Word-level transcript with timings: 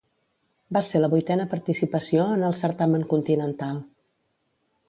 Va 0.77 0.81
ser 0.87 1.01
la 1.03 1.09
vuitena 1.11 1.45
participació 1.51 2.25
en 2.39 2.49
el 2.49 2.57
certamen 2.63 3.07
continental. 3.15 3.79